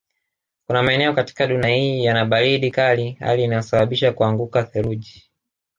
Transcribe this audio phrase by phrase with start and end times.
[0.67, 5.29] Kuna maeneo katika dunia hii yana baridi kali hali inayosabisha kuanguka theluji